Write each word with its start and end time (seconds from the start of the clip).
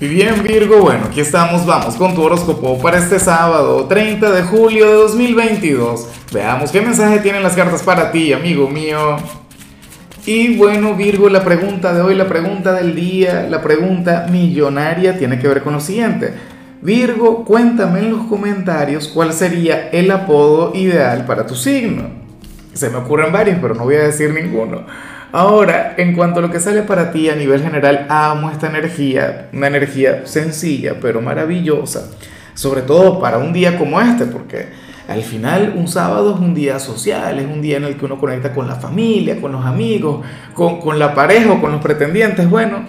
Bien 0.00 0.44
Virgo, 0.44 0.78
bueno, 0.78 1.06
aquí 1.06 1.20
estamos, 1.20 1.66
vamos 1.66 1.96
con 1.96 2.14
tu 2.14 2.22
horóscopo 2.22 2.78
para 2.78 2.98
este 2.98 3.18
sábado 3.18 3.86
30 3.86 4.30
de 4.30 4.42
julio 4.42 4.86
de 4.86 4.92
2022. 4.92 6.06
Veamos 6.32 6.70
qué 6.70 6.80
mensaje 6.80 7.18
tienen 7.18 7.42
las 7.42 7.56
cartas 7.56 7.82
para 7.82 8.12
ti, 8.12 8.32
amigo 8.32 8.68
mío. 8.68 9.16
Y 10.24 10.56
bueno 10.56 10.94
Virgo, 10.94 11.28
la 11.28 11.44
pregunta 11.44 11.92
de 11.92 12.02
hoy, 12.02 12.14
la 12.14 12.28
pregunta 12.28 12.74
del 12.74 12.94
día, 12.94 13.48
la 13.50 13.60
pregunta 13.60 14.28
millonaria 14.30 15.18
tiene 15.18 15.40
que 15.40 15.48
ver 15.48 15.64
con 15.64 15.72
lo 15.72 15.80
siguiente. 15.80 16.32
Virgo, 16.80 17.44
cuéntame 17.44 17.98
en 17.98 18.10
los 18.10 18.26
comentarios 18.28 19.08
cuál 19.08 19.32
sería 19.32 19.88
el 19.88 20.12
apodo 20.12 20.76
ideal 20.76 21.26
para 21.26 21.44
tu 21.44 21.56
signo. 21.56 22.04
Se 22.72 22.88
me 22.88 22.98
ocurren 22.98 23.32
varios, 23.32 23.58
pero 23.60 23.74
no 23.74 23.82
voy 23.82 23.96
a 23.96 24.04
decir 24.04 24.32
ninguno. 24.32 24.84
Ahora, 25.30 25.94
en 25.98 26.14
cuanto 26.14 26.38
a 26.38 26.42
lo 26.42 26.50
que 26.50 26.58
sale 26.58 26.82
para 26.82 27.10
ti 27.10 27.28
a 27.28 27.36
nivel 27.36 27.62
general, 27.62 28.06
amo 28.08 28.50
esta 28.50 28.68
energía, 28.68 29.48
una 29.52 29.66
energía 29.66 30.26
sencilla 30.26 30.94
pero 31.02 31.20
maravillosa, 31.20 32.10
sobre 32.54 32.80
todo 32.80 33.20
para 33.20 33.36
un 33.36 33.52
día 33.52 33.76
como 33.76 34.00
este, 34.00 34.24
porque 34.24 34.68
al 35.06 35.22
final 35.22 35.74
un 35.76 35.86
sábado 35.86 36.34
es 36.34 36.40
un 36.40 36.54
día 36.54 36.78
social, 36.78 37.38
es 37.38 37.46
un 37.46 37.60
día 37.60 37.76
en 37.76 37.84
el 37.84 37.96
que 37.96 38.06
uno 38.06 38.18
conecta 38.18 38.54
con 38.54 38.66
la 38.66 38.76
familia, 38.76 39.38
con 39.38 39.52
los 39.52 39.66
amigos, 39.66 40.24
con, 40.54 40.80
con 40.80 40.98
la 40.98 41.14
pareja 41.14 41.52
o 41.52 41.60
con 41.60 41.72
los 41.72 41.82
pretendientes. 41.82 42.48
Bueno, 42.48 42.86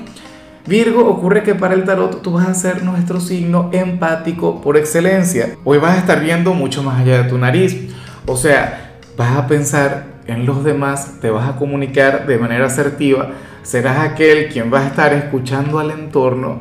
Virgo, 0.66 1.10
ocurre 1.10 1.44
que 1.44 1.56
para 1.56 1.74
el 1.74 1.84
tarot 1.84 2.22
tú 2.22 2.34
vas 2.34 2.48
a 2.48 2.54
ser 2.54 2.84
nuestro 2.84 3.20
signo 3.20 3.70
empático 3.74 4.62
por 4.62 4.78
excelencia. 4.78 5.58
Hoy 5.64 5.78
vas 5.78 5.96
a 5.96 6.00
estar 6.00 6.22
viendo 6.22 6.54
mucho 6.54 6.84
más 6.84 7.02
allá 7.02 7.24
de 7.24 7.30
tu 7.30 7.38
nariz. 7.38 7.90
O 8.26 8.38
sea, 8.38 9.00
vas 9.18 9.36
a 9.36 9.48
pensar 9.48 10.19
en 10.30 10.46
los 10.46 10.64
demás, 10.64 11.20
te 11.22 11.30
vas 11.30 11.50
a 11.50 11.56
comunicar 11.56 12.28
de 12.28 12.38
manera 12.38 12.66
asertiva, 12.66 13.32
serás 13.64 14.00
aquel 14.00 14.50
quien 14.50 14.74
va 14.74 14.82
a 14.82 14.88
estar 14.88 15.14
escuchando 15.14 15.80
al 15.80 15.92
entorno. 15.92 16.60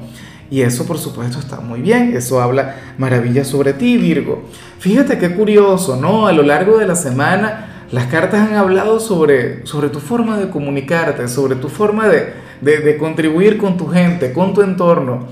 Y 0.51 0.63
eso 0.63 0.87
por 0.87 0.99
supuesto 0.99 1.39
está 1.39 1.61
muy 1.61 1.81
bien, 1.83 2.17
eso 2.17 2.41
habla 2.41 2.77
maravillas 2.97 3.47
sobre 3.47 3.75
ti, 3.75 3.99
Virgo. 3.99 4.45
Fíjate 4.79 5.19
qué 5.19 5.35
curioso, 5.35 5.97
¿no? 5.97 6.27
A 6.27 6.33
lo 6.33 6.43
largo 6.43 6.79
de 6.79 6.87
la 6.87 6.97
semana 6.97 7.87
las 7.91 8.07
cartas 8.07 8.49
han 8.49 8.55
hablado 8.55 9.01
sobre, 9.01 9.67
sobre 9.67 9.89
tu 9.89 9.99
forma 9.99 10.39
de 10.39 10.51
comunicarte, 10.51 11.27
sobre 11.29 11.57
tu 11.57 11.69
forma 11.69 12.07
de, 12.09 12.33
de, 12.61 12.97
contribuir 12.99 13.57
con 13.57 13.77
tu 13.77 13.89
gente, 13.89 14.33
con 14.33 14.53
tu 14.53 14.63
entorno. 14.63 15.27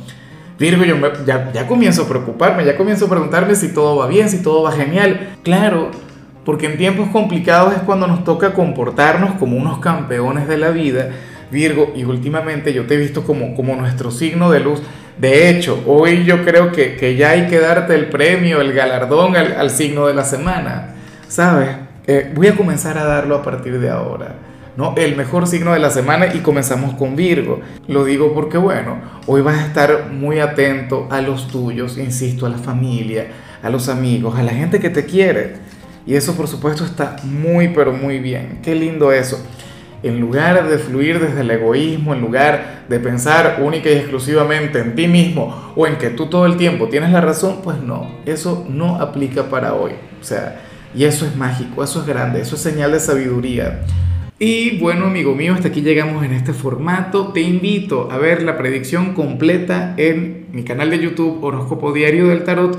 Virgo, 0.59 0.85
yo 0.85 0.97
ya, 1.27 1.53
ya 1.53 1.67
comienzo 1.67 2.03
a 2.03 2.09
preocuparme, 2.09 2.65
ya 2.65 2.77
comienzo 2.77 3.07
a 3.07 3.09
preguntarme 3.11 3.55
si 3.55 3.75
todo 3.75 3.97
va 3.97 4.07
bien, 4.07 4.31
si 4.31 4.43
todo 4.43 4.63
va 4.63 4.73
genial. 4.73 5.37
Claro, 5.43 5.91
porque 6.47 6.67
en 6.67 6.79
tiempos 6.79 7.09
complicados 7.11 7.75
es 7.75 7.81
cuando 7.81 8.07
nos 8.07 8.23
toca 8.23 8.55
comportarnos 8.55 9.33
como 9.35 9.57
unos 9.57 9.81
campeones 9.81 10.47
de 10.47 10.57
la 10.57 10.71
vida, 10.71 11.11
Virgo, 11.51 11.93
y 11.97 12.05
últimamente 12.05 12.73
yo 12.73 12.87
te 12.87 12.95
he 12.95 12.97
visto 12.97 13.25
como, 13.25 13.57
como 13.57 13.75
nuestro 13.75 14.13
signo 14.13 14.51
de 14.53 14.61
luz. 14.61 14.81
De 15.19 15.51
hecho, 15.51 15.83
hoy 15.87 16.25
yo 16.25 16.45
creo 16.45 16.71
que, 16.71 16.97
que 16.97 17.17
ya 17.17 17.31
hay 17.31 17.49
que 17.49 17.59
darte 17.59 17.97
el 17.97 18.07
premio, 18.07 18.61
el 18.61 18.73
galardón 18.73 19.35
al, 19.37 19.55
al 19.55 19.71
signo 19.71 20.07
de 20.07 20.15
la 20.15 20.25
semana, 20.25 20.95
¿sabes? 21.27 21.71
Eh, 22.07 22.31
voy 22.33 22.47
a 22.47 22.55
comenzar 22.55 22.97
a 22.97 23.05
darlo 23.05 23.35
a 23.35 23.43
partir 23.43 23.81
de 23.81 23.91
ahora. 23.91 24.37
¿no? 24.77 24.95
El 24.97 25.17
mejor 25.17 25.49
signo 25.49 25.73
de 25.73 25.81
la 25.81 25.91
semana 25.91 26.27
y 26.33 26.39
comenzamos 26.39 26.95
con 26.95 27.17
Virgo. 27.17 27.61
Lo 27.89 28.05
digo 28.05 28.33
porque, 28.35 28.59
bueno, 28.59 29.01
hoy 29.27 29.41
vas 29.41 29.59
a 29.59 29.67
estar 29.67 30.11
muy 30.13 30.39
atento 30.39 31.09
a 31.11 31.21
los 31.23 31.49
tuyos, 31.49 31.99
insisto, 31.99 32.47
a 32.47 32.51
la 32.51 32.59
familia, 32.59 33.27
a 33.65 33.71
los 33.71 33.89
amigos, 33.89 34.39
a 34.39 34.45
la 34.45 34.53
gente 34.53 34.79
que 34.79 34.91
te 34.91 35.07
quiere. 35.07 35.66
Y 36.07 36.15
eso 36.15 36.35
por 36.35 36.47
supuesto 36.47 36.85
está 36.85 37.17
muy 37.25 37.69
pero 37.69 37.93
muy 37.93 38.19
bien. 38.21 38.61
Qué 38.63 38.75
lindo 38.75 39.13
eso. 39.13 39.45
En 40.03 40.21
lugar 40.21 40.69
de 40.69 40.79
fluir 40.79 41.19
desde 41.19 41.41
el 41.41 41.51
egoísmo, 41.51 42.15
en 42.15 42.21
lugar 42.21 42.85
de 42.89 43.01
pensar 43.01 43.61
única 43.61 43.91
y 43.91 43.95
exclusivamente 43.95 44.79
en 44.79 44.95
ti 44.95 45.09
mismo 45.09 45.73
o 45.75 45.87
en 45.87 45.97
que 45.97 46.11
tú 46.11 46.27
todo 46.27 46.47
el 46.47 46.57
tiempo 46.57 46.89
tienes 46.89 47.11
la 47.11 47.21
razón, 47.21 47.61
pues 47.65 47.81
no, 47.81 48.09
eso 48.25 48.65
no 48.69 49.01
aplica 49.01 49.51
para 49.51 49.75
hoy. 49.75 49.93
O 50.21 50.25
sea, 50.25 50.63
y 50.95 51.05
eso 51.05 51.27
es 51.27 51.35
mágico, 51.35 51.83
eso 51.83 52.01
es 52.01 52.07
grande, 52.07 52.41
eso 52.41 52.55
es 52.55 52.63
señal 52.63 52.93
de 52.93 53.01
sabiduría. 53.01 53.83
Y 54.39 54.79
bueno, 54.79 55.07
amigo 55.07 55.35
mío, 55.35 55.55
hasta 55.55 55.69
aquí 55.69 55.81
llegamos 55.81 56.23
en 56.23 56.33
este 56.33 56.53
formato. 56.53 57.33
Te 57.33 57.41
invito 57.41 58.11
a 58.13 58.19
ver 58.19 58.43
la 58.43 58.59
predicción 58.59 59.15
completa 59.15 59.95
en 59.97 60.47
mi 60.53 60.63
canal 60.63 60.91
de 60.91 60.99
YouTube 60.99 61.43
Horóscopo 61.43 61.93
Diario 61.93 62.29
del 62.29 62.45
Tarot 62.45 62.79